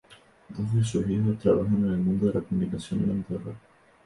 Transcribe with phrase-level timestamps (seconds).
[0.49, 3.55] Dos de sus hijos trabajan en el mundo de la comunicación en Andorra.